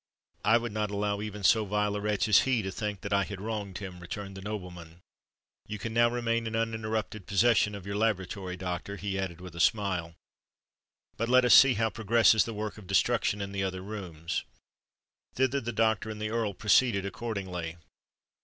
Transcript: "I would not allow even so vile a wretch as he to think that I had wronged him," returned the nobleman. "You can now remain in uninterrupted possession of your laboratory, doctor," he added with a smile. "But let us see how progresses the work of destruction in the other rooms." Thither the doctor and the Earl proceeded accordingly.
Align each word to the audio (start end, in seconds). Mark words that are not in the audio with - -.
"I 0.43 0.57
would 0.57 0.71
not 0.71 0.89
allow 0.89 1.21
even 1.21 1.43
so 1.43 1.63
vile 1.63 1.95
a 1.95 2.01
wretch 2.01 2.27
as 2.27 2.39
he 2.39 2.63
to 2.63 2.71
think 2.71 3.01
that 3.01 3.13
I 3.13 3.23
had 3.23 3.39
wronged 3.39 3.77
him," 3.77 3.99
returned 3.99 4.35
the 4.35 4.41
nobleman. 4.41 5.01
"You 5.67 5.77
can 5.77 5.93
now 5.93 6.09
remain 6.09 6.47
in 6.47 6.55
uninterrupted 6.55 7.27
possession 7.27 7.75
of 7.75 7.85
your 7.85 7.95
laboratory, 7.97 8.57
doctor," 8.57 8.95
he 8.97 9.19
added 9.19 9.39
with 9.41 9.53
a 9.55 9.59
smile. 9.59 10.15
"But 11.17 11.29
let 11.29 11.45
us 11.45 11.53
see 11.53 11.75
how 11.75 11.91
progresses 11.91 12.45
the 12.45 12.53
work 12.55 12.79
of 12.79 12.87
destruction 12.87 13.41
in 13.41 13.51
the 13.51 13.63
other 13.63 13.83
rooms." 13.83 14.43
Thither 15.35 15.61
the 15.61 15.71
doctor 15.71 16.09
and 16.09 16.19
the 16.19 16.31
Earl 16.31 16.55
proceeded 16.55 17.05
accordingly. 17.05 17.77